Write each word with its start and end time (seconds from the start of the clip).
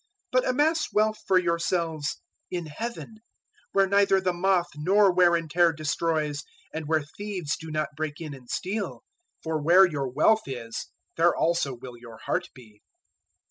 006:020 0.33 0.41
But 0.41 0.49
amass 0.49 0.87
wealth 0.93 1.19
for 1.27 1.37
yourselves 1.37 2.21
in 2.49 2.65
Heaven, 2.65 3.17
where 3.71 3.85
neither 3.85 4.19
the 4.19 4.33
moth 4.33 4.69
nor 4.75 5.13
wear 5.13 5.35
and 5.35 5.47
tear 5.47 5.71
destroys, 5.71 6.43
and 6.73 6.87
where 6.87 7.03
thieves 7.03 7.55
do 7.55 7.69
not 7.69 7.89
break 7.95 8.19
in 8.19 8.33
and 8.33 8.49
steal. 8.49 9.03
006:021 9.43 9.43
For 9.43 9.61
where 9.61 9.85
your 9.85 10.07
wealth 10.07 10.47
is, 10.47 10.87
there 11.17 11.35
also 11.35 11.75
will 11.75 11.99
your 11.99 12.17
heart 12.25 12.47
be. 12.55 12.81